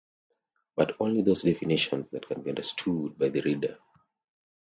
But 0.75 0.95
only 0.99 1.21
those 1.21 1.43
definitions 1.43 2.07
that 2.09 2.27
can 2.27 2.41
be 2.41 2.49
understood 2.49 3.19
by 3.19 3.29
the 3.29 3.41
reader. 3.41 3.77